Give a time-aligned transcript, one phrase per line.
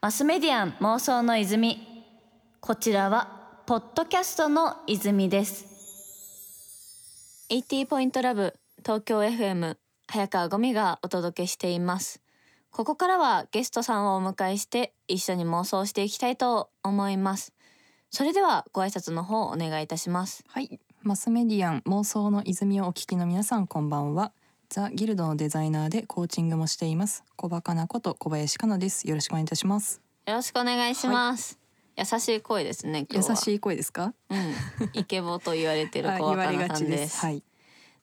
[0.00, 1.86] マスメディアン妄想の泉。
[2.60, 5.66] こちらはポッドキャストの泉です。
[7.50, 9.76] 80ポイントラブ東京 FM
[10.08, 12.22] 早川ゴミがお届けしています。
[12.70, 17.52] ここからはゲストさんをお迎えして一緒に妄想していきたいと思います。
[18.10, 20.44] それではご挨拶の方お願いいたします。
[20.48, 24.32] はい、マスメディアン妄想の泉をお聞きの皆さんこんばんは。
[24.72, 29.08] ザギルドのデザイナーでコーチングもしています小バカなこと小林かなです。
[29.08, 30.00] よろしくお願いいたします。
[30.26, 31.58] よろしくお願いします、
[31.96, 34.14] 優しい声ですね今日は優しい声ですか？
[34.30, 34.54] うん、
[34.92, 37.18] イケボと言われてるあ 小若菜さんです。
[37.18, 37.42] はい。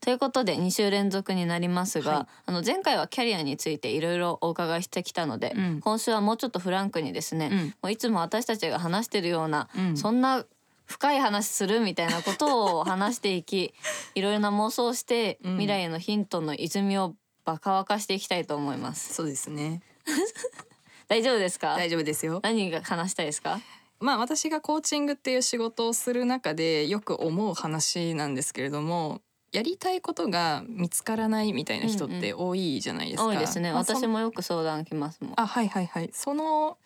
[0.01, 10.43] ということで2週連続になりますが、はいあの前回はキャリアについていろいろお伺いしてきたので、うん今週はもうちょっとフランクにですね、うんもういつも私たちが話してるような、うんそんな
[10.87, 13.73] 深い話するみたいなことを話していき
[14.15, 17.15] いろいろな妄想をして、うん未来へのヒントの泉を
[17.45, 19.13] バカ沸かしていきたいと思います。
[19.13, 19.81] そうですね。
[21.07, 21.75] 大丈夫ですか？
[21.75, 22.39] 大丈夫ですよ。
[22.43, 23.59] 何が話したいですか？
[23.99, 29.21] まあ私がコーチングっていう仕事をする中でよく思う話なんですけれども。
[29.53, 33.25] やりたいことが見つからないみたいな人って多いじゃないですか。
[33.27, 35.33] 多いですね私もよく相談来ますもん。
[35.37, 36.77] あはいはいはいその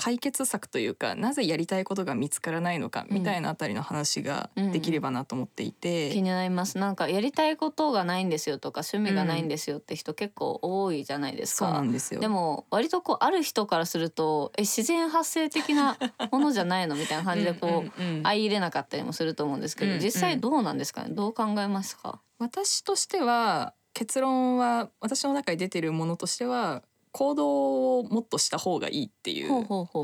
[0.00, 6.78] 解決策というかなぜやりたいことが見つからないのかみたいなあたりの話ができればなと思っていて、気になります。
[6.78, 12.20] なんかやりたいことがないんですよとか趣味がないんですよって人結構多いじゃないですそうなか、んですよ。
[12.20, 15.98] でも割とこうある人からするとえ自然発生的な
[16.30, 16.94] ものじゃないの？
[16.94, 20.02] みたいな感じでこう うんうんうん相入れなかったりもすると思うんですけど、うんうん。
[20.04, 21.10] 実際どうなんですかね？
[21.10, 29.50] どう考えますか、私としては結論は私の中に出てるものとしては行動をもっとした方がいいっていう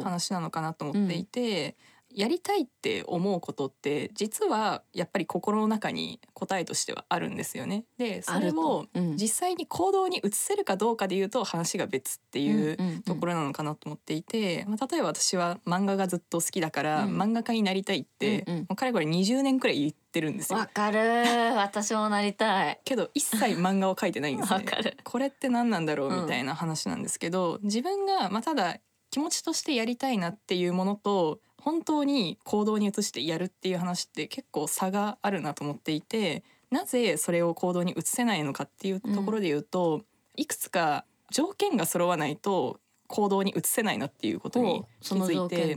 [0.02, 1.76] 話なのかなと思っていて、
[2.14, 7.84] やりたいって思うことって実はやっぱり心の中に答えとしてはあるんですよね。
[7.98, 9.16] でそれをうん。
[9.16, 17.16] 実際に行動に移せるかどうかで言うと話が別っていうところなのかなと思っていて、まあ、例えば私は漫画がずっと好きだから、うん。
[17.16, 20.58] 漫画家になりたいって、もうかれこれ20年くらい言ってるんですよ。
[20.58, 20.66] わ。
[20.66, 20.98] かる。
[21.56, 22.80] 私もなりたい。
[22.84, 24.56] けど一切漫画を描いてないんですね。
[24.56, 24.96] わかる。
[25.02, 26.08] これって何なんだろう？
[26.10, 26.22] うん。
[26.22, 28.78] みたいな話なんですけど、自分がまあただ
[29.10, 40.02] 気持ちとしてやりたいなっていうものと本当に行動に移してやるっていう話って結構差があるなと思っていてなぜそれを行動に移せないのかっていうところで言うと、
[40.36, 45.76] いくつか条件が揃わないと行動に移せないなっていうことにお気づいて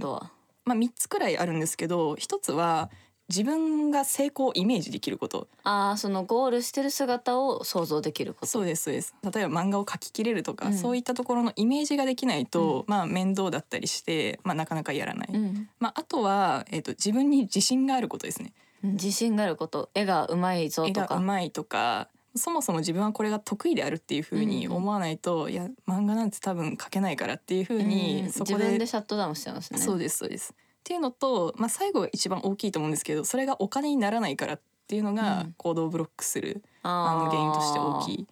[0.65, 2.89] まあ、3つくらいあるんですけど1つは
[3.29, 5.47] 自分が成功をイメージできること。
[5.63, 8.47] あーそのゴールしてる姿を想像できること。
[8.47, 9.15] そうですそうです。
[9.23, 10.73] 例えば漫画を描ききれるとか、うん。
[10.73, 15.69] そういったところのイメージができないと、まあ面倒だったりして、まあ、なかなかやらない、うん。
[15.79, 18.53] まあ、あとは、えー、と自分に自信があることですね。
[18.83, 19.89] 自信があること。
[19.93, 21.07] 絵がうまいぞ絵とか。
[21.07, 24.77] がうまいとかそもそも自分はこれが得意であるっていうふうにうんうん。
[24.77, 28.31] 思わないと、いや漫画なんて多分描けないからっていうふうに、うん。
[28.31, 29.79] そこ自分ででシャットダウンしちゃいますね。
[29.79, 30.53] そうですそうです。
[30.87, 35.53] っていうのと、まあ、最後が一番大きいと思うんですけどそれがお金にならないからっていうのがうん。
[35.57, 37.11] 行動をブロックする、あー。
[37.11, 38.27] あの原因として大きい。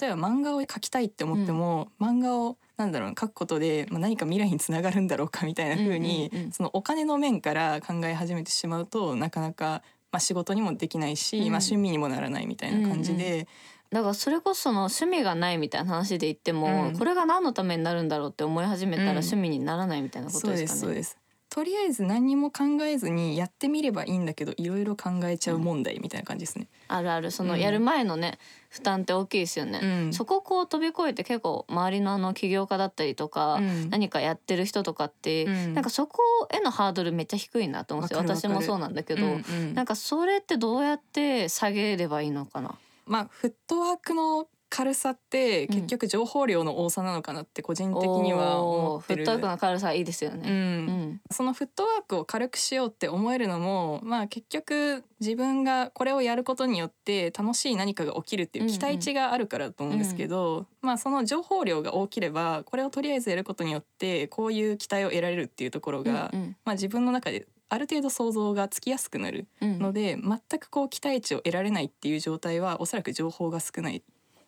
[0.00, 11.42] 例えば漫画を描きたいって思っても、漫画をなんだろう描くことで、まあ、何か未来につながるんだろうかみたいな風に、うんうんうんそのお金の面から考え始めてしまうとなかなか、まあ、仕事にもできないし、うん。
[11.52, 13.46] まあ、趣味にもならないみたいな感じで、
[13.92, 16.98] だからそれこそその趣味がないみたいな話で言っても、うん。
[16.98, 19.16] これが何のためになるんだろうって思い始めたらうん。
[19.18, 20.60] 趣味にならないみたいなことでかね。
[20.62, 21.21] ですすそうです。
[21.54, 26.66] とりあえず何にも考えずにやってみればいいんだけどいろいろ考えちゃう問題みたいな感じですね。
[26.88, 27.30] あるある。
[27.30, 27.60] そのうん。
[27.60, 28.38] やる前のね、
[28.70, 29.80] 負担って大きいですよね。
[29.82, 30.12] うん。
[30.14, 33.90] そこをこう飛び越えて結構周りのあの起業家だったりとか、うん。
[33.90, 35.74] 何かやってる人とかって、うん。
[35.74, 38.18] なんかそこへのハードルめっちゃ低いなと思うんですよ。
[38.20, 38.54] わかるわかる。
[38.54, 39.74] 私もそうなんだけど、うんうん。
[39.74, 42.74] なんかそれってどうやって下げればいいのかな？
[43.04, 49.22] まあフットワークの軽さって結局情報量の多さなのかなって個人的には思ってる。
[49.22, 50.50] おーフットワークの軽さいいですよう、ね。
[50.50, 50.86] うん。
[50.86, 51.20] ん。
[51.30, 66.56] そのフットワークを軽くしようって思えるのもまあ結局自分がこれをやることによって楽しい何かが起きるっていう期待値があるからだと思うんですけど、まあその情報量が大きればこれをとりあえずやることによってこういう期待を得られるっていうところが、うんうん。
[66.64, 69.78] まあ自分の中である程度想像がつきやすくなるうん。
[69.78, 74.02] ので、全くこう期待値を得られないっていう状態はおそらく情報が少ない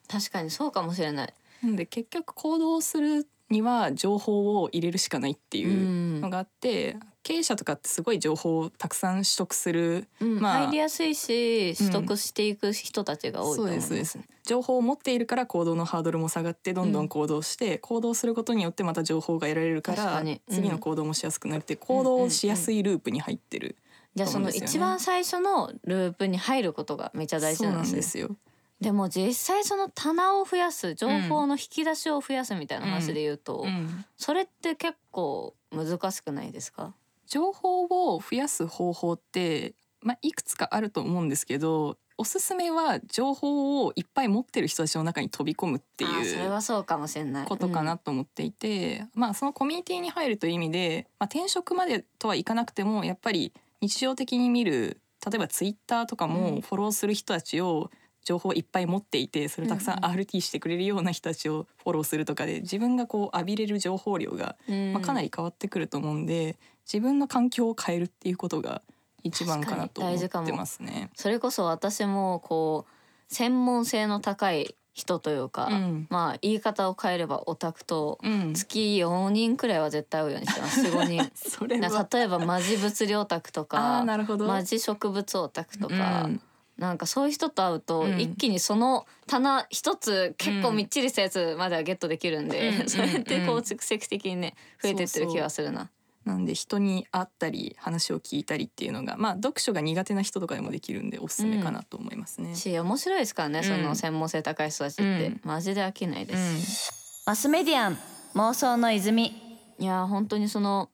[0.09, 1.35] 確かにそうかもしれない。
[1.63, 13.95] なので結局行動するには情報を入れるしかないっていうのがあって、経営者とかってすごい情報をたくさん取得する、うんまあ入りやすいし取得していく人たちが多いとそう思います。
[13.95, 23.77] ですそうです情報を持っているから行動のハードルも下がってどんどん行動して、行動することによってまた情報が得られるから確かにうん次の行動もしやすくなるって行動しやすいループに入ってる、
[24.15, 27.93] じゃあその一番最初のループに入ることがめっちゃ大事そうなんですよ。
[27.93, 28.37] なんですよ。
[28.85, 34.05] でも実際その棚を増やす情報の引き出しを増やすみたいな話で言うと、うん。
[34.17, 36.95] それって結構難しくないですか？
[37.27, 37.85] 情報
[38.15, 47.47] を増やす方法って、まあ、いくつかあると思うんですけどおすすめは情報をいっぱい持ってる人たちの中に飛び込むってあーそれいうはそうかもしれない。
[47.47, 56.33] ことかなと思っていて、まあそのコミュニティに入るという意味で、まあ、転職までとはいかなくてもやっぱり日常的に見る例えばツイッターとかうん。
[56.33, 57.91] もフォローする人たちを
[58.25, 64.93] 情報をいっぱい持っていてそれをたくさん RT してくれるような人たちをフォローするとかで自分がこう浴びれる情報量が、うん。
[64.93, 66.57] まあ、かなり変わってくると思うんで
[66.91, 68.83] 自分の環境を変えるっていうことが
[69.23, 71.11] 一番かなと思ってますね。
[71.15, 76.07] それこそ私もこう専門性の高い人というか、うん。
[76.09, 80.81] まあ言い方を変えればオタクとうん、月4人くらいは絶対会うようにしてます。
[80.87, 82.17] 45人。
[82.17, 84.05] 例えばマジ物理オタクとか。
[84.05, 86.41] マジ植物オタクとか、うん
[86.79, 88.21] なんかそういう人と会うと、うん。
[88.21, 92.89] 一気にその棚一つ結構みっちりしたやつまではゲットできるんで、うん。
[92.91, 93.63] それってこううん。
[93.63, 95.91] 蓄積的にね増えてってる気がするな。
[96.25, 102.55] なんで人に会ったり話を聞いたりっていうのがまあ読書が苦手な人とかでもできるんでおすすめかなと思いますね。
[102.55, 103.65] し面白いですからね、うん。
[103.65, 105.41] その専門性高い人たちって、うん。
[105.45, 107.23] マジで飽きないです。
[107.27, 107.99] マスメディアン
[108.35, 109.45] 妄想の泉。
[109.79, 110.89] いや本当にその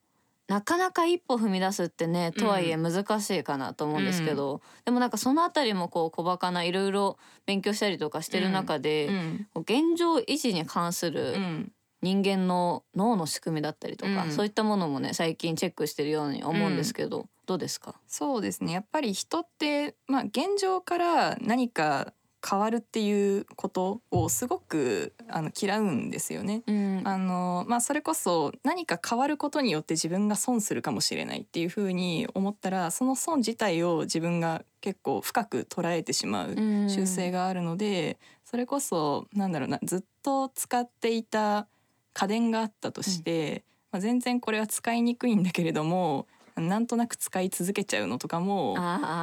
[0.50, 9.46] なかなか一歩踏み出すってねとはいえ難しいかなと思うんですけど、でもなんかそのあたりもこう小バカないろいろ勉強したりとかしてる中で、うん。
[9.60, 11.72] 現状維持に関するうん。
[12.02, 14.32] 人間の脳の仕組みだったりとか、うん。
[14.32, 17.94] そういったものもね最近チェックしてるように思うんですけど、どうですか？
[18.08, 18.72] そうですね。
[18.72, 22.12] やっぱり人って、まあ、現状から何か
[22.48, 26.62] 変わるっていうことをすごくあの嫌うんですよね。
[26.66, 27.02] うん。
[27.04, 36.54] あのまあ、それこそ何か変わることによって自分が損するかもしれないっていうふうに思ったらその損自体を自分が結構深く捉えてしまう
[36.88, 41.66] 習性があるので、それこそなんだろうなずっと使っていた
[42.12, 46.26] 家電があったとして、まあ、全然これは使いにくいんだけれども
[46.60, 48.76] なんとなく使い続けちゃうのとかも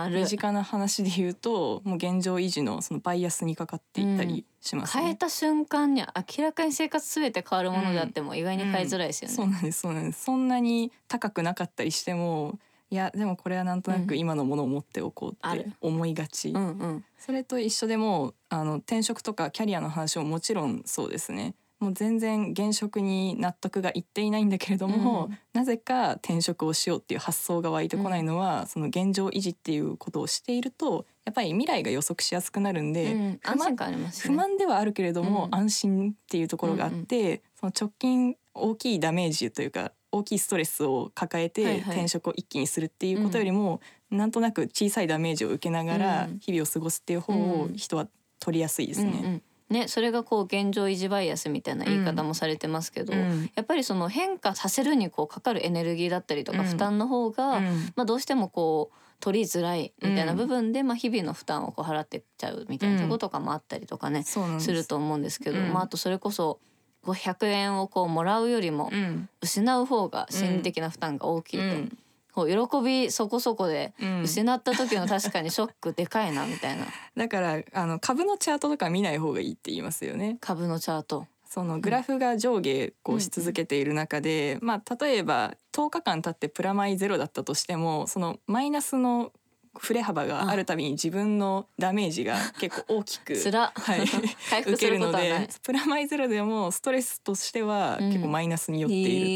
[0.10, 5.04] 身近な話で言うともう現状維持のそのバイアスにかかっていったりしますね。
[5.04, 9.36] 変えた瞬間に明らかに生活すべて変わるものであっても意外に変えづらいですよね。
[9.36, 10.24] そうなんですそうなんです。
[10.24, 17.06] そんなに高くなかったりしてもいやでもこれはなんとなく今のものを持っておこうって思いがち、うんうん。
[17.18, 25.38] それと一緒でもうあの転職とかキャリアの話ももちろんそうですねもう全然現職に納得がいっていないんだけれども、うん。
[25.54, 33.40] なぜか転職をしようっていう発想が湧いてこないのは、その現状維持っていうことをしているとやっぱり未来が予測しやすくなるんで、うん。
[33.44, 34.36] 不満安心感あります不ね。
[34.36, 35.56] 満ではあるけれども、うん。
[35.56, 46.40] 安心っていうところがあって、その直近大きいダメージというか大きいストレスを抱えて転職を一気にするっていうことよりも、なんとなく小さいダメージを受けながらうん。
[46.40, 47.76] 日々を過ごすっていう方をうん。
[47.76, 48.08] 人は
[48.40, 49.42] 取りやすいですね。
[49.70, 53.50] ねそれがこう現状維持バイアスみたいな言い方もされてますけど、うん。
[53.56, 56.66] やっぱりその変化させるにこうかかるエネルギーだったりとかうん。
[56.66, 57.64] 負担の方が、うん。
[57.96, 64.66] まあ、どうしてもこう取りづらいみたいな部分で、まあ、日々の負担をこう払ってっちゃうみたいなところとかもあったりとかね、そうなんです。
[64.66, 65.74] すると思うんですけど、うん。
[65.74, 66.60] まあ、あとそれこそ
[67.06, 69.30] 500円をこうもらうよりもうん。
[69.42, 71.98] 失う方が心理的な負担が大きいと、うん
[72.38, 76.86] こう喜びそこそこでうん失った時の確かにショックでかいなみたいな
[77.18, 80.38] だからあの株のチャートとか見ない方がいいって言いますよね。
[80.40, 81.26] 株のチャート。
[81.50, 89.32] そのグラフが上下こうし続けている中で、まあ例えば10日間経ってプラマイゼロだったとしてもそのマイナスの
[89.80, 95.50] 振れ幅があるたびに自分のダメージが結構大きくはい 受けるので。
[95.64, 99.22] プラマイゼロでもストレスとしてはうん結構マイナスに寄っているっていう。
[99.22, 99.28] え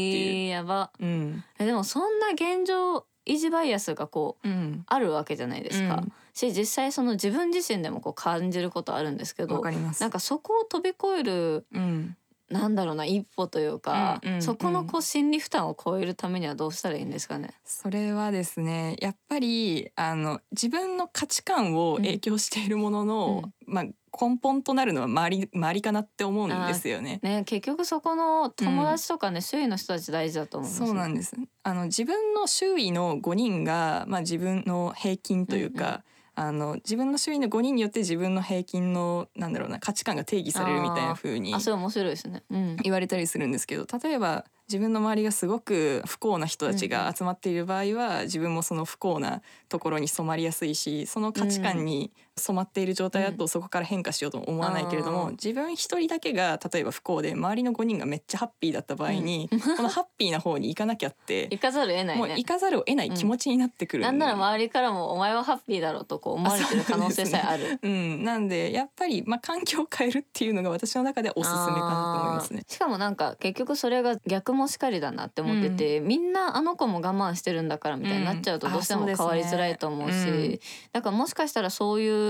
[0.46, 5.96] ーやばうんえでもそんな現状維持バイアスがこううんあるわけじゃないですか。
[5.96, 10.00] うんし実際その自分自身でもこう感じることあるんですけわどかります。
[10.00, 12.16] なんかそこを飛び越えるうん
[12.52, 17.50] なんだろうな一歩というか、うんうんそこのこう心理負担を超えるためにはどうしたらいいんですかね？
[17.64, 27.20] それはですねやっぱりあの自分の価値観を影響しているものの、まあ、根本となるのは周り周りかなって思うんですよね。
[27.22, 31.34] ね結局そこの友達とかね、周囲の人たち大事だと思います、そうなんです。
[31.62, 36.02] あの自分の周囲の5人が、まあ、自分の平均というか、うんうん
[36.34, 42.42] あの自分の周囲の5人によって自分の平均のなんだろうな価値観が定義されるみたいな風にあそれ面白いですね。
[42.50, 42.76] うん。
[42.82, 64.02] 言われたりするんですけど例えば自分の周りがすごく不幸な人たちが集まっている場合は、自分もその不幸なところに染まりやすいしその価値観に染まっている状態だとそこから変化しようとも思わないけれども、うん自分一人だけが例えば不幸で周りの5人がめっちゃハッピーだった場合に、このハッピーな方に行かなきゃって行かざるを得ないもうね行かざるを得ない気持ちになってくる。
[64.02, 67.78] なんなら周りからもお前はハッピーだろうとこう思われてる可能性さえある。
[67.82, 67.88] う。
[67.88, 72.62] ん、なんでやっぱり、まあ、環境を変えるっていうのが私の中でおすすめかなと思いますね。
[72.68, 78.72] しかもなんか結局それが逆もしかりだなって思ってて、みんなあの子も我慢してるんだからみたいになっちゃうとうん。
[78.72, 80.58] どうしても変わりづらいと思うし、うん。
[80.92, 82.21] だからもしかしたらそういう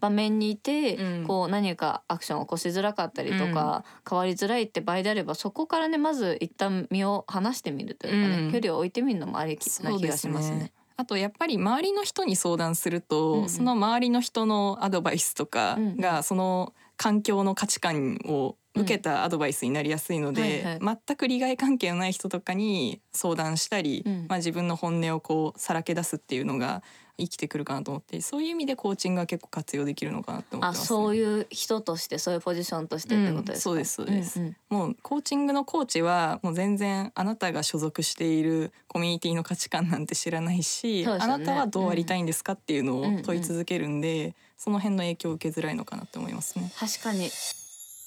[0.00, 1.24] 場面にいて、うん。
[1.26, 8.52] こう何かアクションを起こしづらかったりとか、変わりづらいって場合であればそこからねまず一旦身を離してみるというかね、うん。
[8.52, 10.72] 距離を置いてみるのもありな気がしますね。
[10.96, 13.48] あとやっぱり周りの人に相談すると、うんうん。
[13.48, 15.96] その周りの人のアドバイスとかうんうん。
[15.96, 20.98] がその環境の価値観を受けたアドバイスになりやすいので、はいはい。
[21.06, 24.26] 全く利害関係のない人とかに相談したり、うん。
[24.28, 26.82] まあ、自分の本音をこうさらけ出すっていうのが
[27.20, 30.86] 生きてくるかなと思ってそういう意味でコーチングは結構活用できるのかなって思ってあます、ね。
[30.86, 34.40] そういう人としてそういうポジションとしてってことですか、うんそうですそうです。
[34.40, 41.12] んんもうコーチングのコーチはもう全然あなたが所属しているコミュニティの価値観なんて知らないし、ね。
[41.12, 46.72] あなたはどうありたいんですかっていうのうんを問い続けるんで、その辺の影響を受けづらいのかなって思いますね。
[46.78, 47.30] 確かに。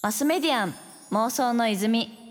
[0.02, 0.76] マスメディアン
[1.12, 2.23] 妄想の泉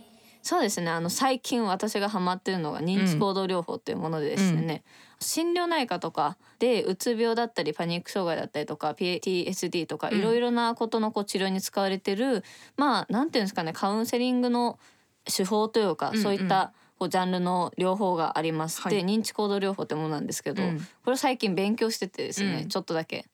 [0.42, 0.90] そうですね。
[0.90, 4.82] あの最近私がハマってるのが認知行動療法っていうものでですね、
[5.20, 10.18] 心療内科とかでうつ病だったりパニック障害だったりとか PTSD とかうん。
[10.18, 12.42] いろいろなことのこう治療に使われてる、
[12.76, 13.72] まあなんていうんですかね。
[13.72, 14.78] カウンセリングの
[15.24, 16.22] 手法というか、うんうん。
[16.22, 18.94] そういったこうジャンルの療法があります、はい。
[18.96, 20.78] で認知行動療法ってものなんですけど、うん。
[21.04, 22.68] これを最近勉強しててですね、うん。
[22.68, 23.26] ちょっとだけ。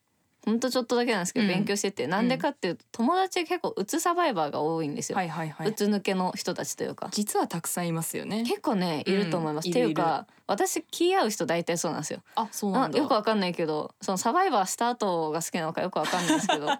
[0.45, 1.49] ほんとちょっとだけなんですけど、うん。
[1.49, 2.07] 勉強してて。
[2.07, 5.69] なんでかっていうと友達が結構うつサバイバーが多いんですよ、はいはいはい。
[5.69, 7.09] うつ抜けの人たちというか。
[7.11, 8.43] 実はたくさんいますよね。
[8.43, 9.71] 結構ねいると思います、うん。
[9.71, 12.21] っていうか私気合う人大体そうなんですよ。
[12.35, 16.79] あそうなんよくわかんないけどそのサバイバーした後が好きなのかよくわかんないですけど なん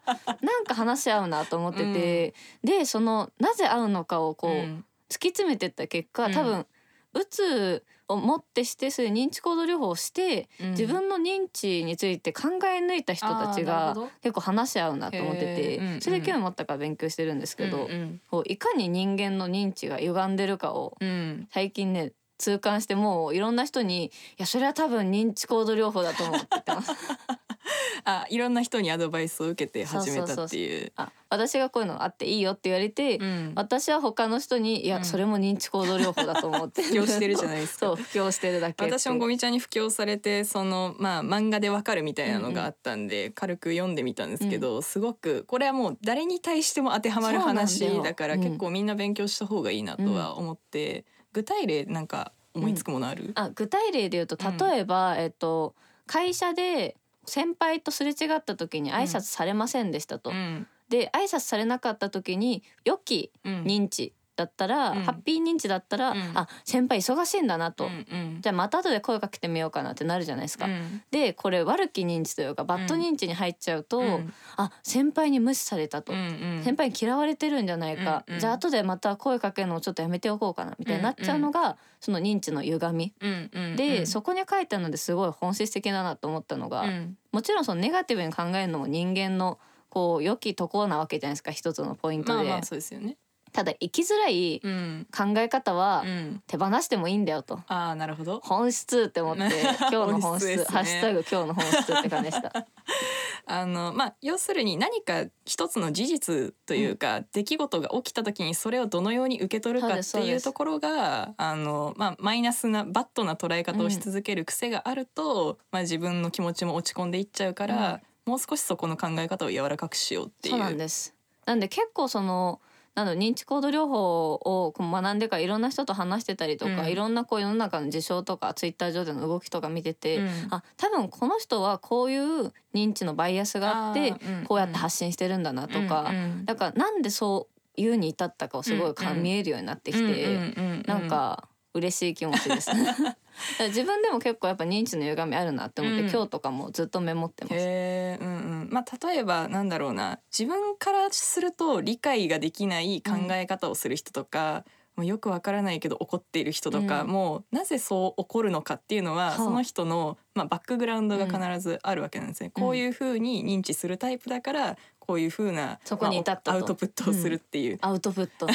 [0.66, 4.86] か話し合うなと思ってて、でそのなぜ合うのかをこう、うん。
[5.10, 6.34] 突き詰めてった結果うん。
[6.34, 6.68] 多分、
[7.14, 10.72] うつをもってしてそういう認知行動療法をして、うん。
[10.72, 16.02] 自分の認知について考え抜いた人たちが結構話し合うなと思ってて、へーうんうん。
[16.02, 17.92] それで興味持ったから勉強してるんですけど、うん。
[17.92, 21.48] うんこういかに人間の認知が歪んでるかをうん。
[21.52, 24.06] 最近ね痛感してもういろんな人に
[24.38, 26.92] 「いやそれは多分認知行動療法だと思う」って言ってます。
[28.06, 30.92] あいろんな人にアドバイスを受けて始めたっていう。
[30.96, 33.52] あ私がこういうのあっていいよって言われて、うん。
[33.56, 35.06] 私は他の人に「いや、うん。
[35.06, 54.58] それも認知行動療法だと思って」 布教してるじゃないですかそう布教してるだけ私もゴミちゃんに布教されてそのまあ漫画でわかるみたいなのがあったんで、軽く読んでみたんですけど、すごくこれはもう誰に対しても当てはまる話よだからうん結構みんな勉強した方がいいなとは思って、具体例なんか思いつくものある、あ具体例で言うとうん。
[54.58, 55.76] 例えば、えっと
[56.08, 56.96] 会社で
[57.26, 60.32] 先輩とすれ違った時に挨拶されませんでしたと。
[60.32, 60.68] うん。
[60.90, 63.64] で挨拶されなかった時に良きうん。
[63.64, 65.04] 認知だったら、うん。
[65.04, 66.32] ハッピー認知だったら、うん。
[66.34, 68.42] あ先輩忙しいんだなと、うんうん。
[68.42, 70.66] じゃあまた後で声かけてみようかなってなるじゃないですか。
[70.66, 71.04] うん。
[71.12, 74.34] でこれ悪き認知というかバッド認知に入っちゃうと、うん。
[74.56, 76.64] あ先輩に無視されたと、うんうん。
[76.64, 78.40] 先輩に嫌われてるんじゃないか、うんうん。
[78.40, 83.14] じゃあ後でまた声かけるのをちょっとやめておこうかなみたいになっちゃうのが、その認知の歪み。
[83.20, 84.08] うんうんで、うん。
[84.08, 87.18] そこに書いてあるのですごい本質的だなと思ったのが、うん。
[87.32, 93.18] もちろんそのネガティブに考えるのも人間のこう良きところなわけじゃないですか一つのポイントで、まあまあそうですよね。
[93.52, 97.60] ただ生きづらいうん考え方はうん手放してもいいんだよと。
[97.68, 98.42] ああなるほど。
[98.44, 99.44] 本質って思って
[99.92, 102.54] 今日の本質ねハッシュタグ今日の本質って感じでした。
[103.46, 120.54] あのまあ要するに何か一つの事実というか、出来事が起きた時にそれをどのように受け取るかっていうところがあの、まあ、マイナスなバッドな捉え方をし続ける癖があると、まあ、自分の気持ちも落ち込んでいっちゃうから、もう少しそこの考え方を柔らかくしようっていう。
[120.54, 121.16] そうなんです。
[121.46, 122.62] なんで結構その
[122.96, 126.88] なん認知行動療法をこう学んでからいろんな人と話してたりとか、うん。
[126.90, 130.28] いろんなこう世の中の事象とかツイッター上での動きとか見てて、うん。
[130.52, 134.14] あ多分この人はこういう認知のバイアスがあって
[134.46, 136.12] こうやって発信してるんだなとか、
[136.46, 142.72] だからなんでそういうに至ったかをすごい見えるようになってきて、うんうんなんか嬉しい気持ちです。
[143.68, 146.10] 自分でも結構やっぱ認知の歪みあるなって思って、うん。
[146.10, 147.56] 今日とかもずっとメモってます。
[147.56, 148.32] へえ、うんう
[148.66, 150.20] ん、まあ例えばなんだろうな。
[150.32, 154.66] 自分からすると理解ができない考え方をする人とか、
[154.96, 157.08] もうよくわからないけど怒っている人とか、うん。
[157.08, 162.52] もうなぜそう怒るのかっていうのは、はあその人の、まあ、バックグラウンドが必ずあるわけなんですね。
[162.56, 162.64] うん。
[162.64, 166.52] こういうふうに認知するタイプだからこういうふうなそこに至ったと。
[166.52, 167.80] まあアウトプットをするっていう。
[167.82, 168.46] アウトプット。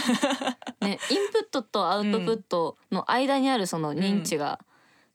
[0.82, 4.60] ね、インプットとアウトプットの間にあるその認知が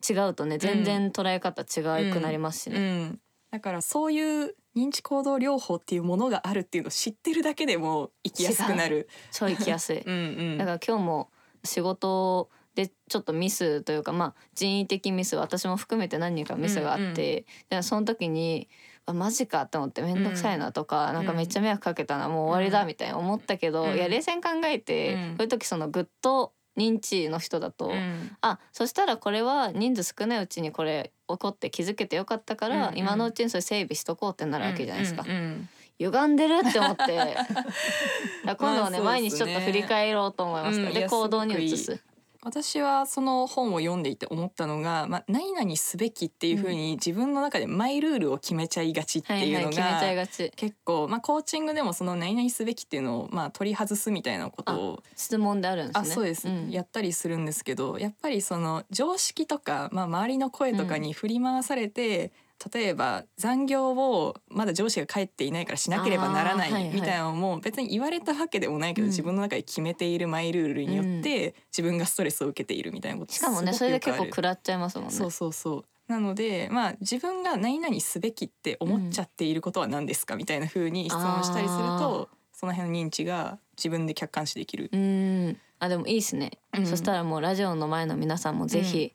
[0.07, 3.03] 違うとね、全然捉え方違くなりますしうね。
[3.05, 3.19] ん、
[3.51, 9.09] だからそういう認知行動療法っていうものがあるっていうのを知ってるだけでも生きやすくなる。
[9.31, 9.99] 超生きやすい。
[10.05, 10.17] うんう
[10.55, 10.57] ん。
[10.57, 11.29] だから今日も
[11.63, 18.69] 仕事でちょっとミスというかまあ人為的ミス私も含めて何人かミスがあって、でその時に
[19.05, 25.29] あマジかって思って面倒くさいなとか、なんかめっちゃ迷惑かけたなもう終わりだみたいな思ったけど、うんいや冷静に考えて、うん。
[25.31, 28.35] こういう時そのグッド認知の人だと、うん。
[28.41, 32.97] あそしたらこれは人数少ないうちにこれ起こって気づけてよかったから、うんうん。
[32.97, 35.23] 今のうちにそれ整備しとこうってなるわけじゃないですか。
[35.27, 35.69] うんうん
[36.01, 37.35] 歪んでるって思って。
[38.57, 39.03] 今度はね、ね。
[39.03, 42.01] 毎日ちょっと振り返ろうと思います、うんで行動に移す
[42.41, 56.01] 私はその本を読んでいて思ったのが、まあ、何々すべきっていうふうに自分の中でマイルールを決めちゃいがちってはいいうのが結構、まあ、コーチングでもその何々すべきっていうのを、まあ、取り外すみたいなことを質問であるんですね。
[56.01, 56.69] あそうです、ん。
[56.69, 62.31] やったりするんですけどやっぱりその常識とか、まあ、周りの声とかに振り回されて、
[62.73, 69.09] 例えば残業をまだ上司が帰っていないからしなければならないみたいなのも別に言われたわけでもないけど、うん。
[69.09, 75.85] 自分の中で決めているマイルールによって自分がストレスを受けているみたいなことしかもねすそれで結構食らっちゃいますもんねそうそうそう。
[76.11, 84.95] なのでまあ自分が何々すべきって思っちゃっていることは何ですかみたいな風に質問したりするとその辺の認知が自分で客観視できるう。
[84.97, 85.49] ー。
[85.51, 89.13] んあでもいいですね、うんそしたらもうラジオの前の皆さんもぜひ、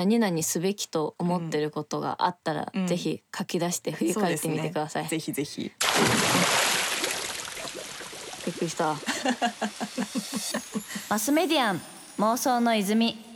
[0.00, 2.86] 何々すべきと思ってることがあったら、うん。
[2.86, 5.70] ぜひ書き出して振り返ってみてください、ぜひぜひ。
[8.46, 8.96] びっくりした。
[11.10, 11.82] マスメディアン
[12.18, 13.29] 妄想の泉